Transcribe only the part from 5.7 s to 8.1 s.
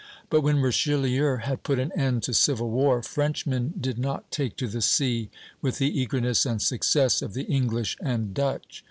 the eagerness and success of the English